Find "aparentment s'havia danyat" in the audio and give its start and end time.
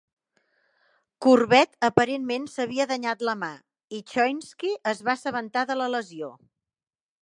1.89-3.23